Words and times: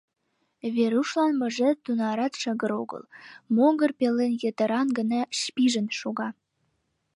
Верушлан 0.75 1.31
мыжер 1.39 1.75
тунарат 1.85 2.33
шыгыр 2.41 2.71
огыл, 2.81 3.03
могыр 3.55 3.91
пелен 3.99 4.33
йытыран 4.41 4.87
гына 4.97 5.21
пижын 5.55 5.87
шога. 5.99 6.29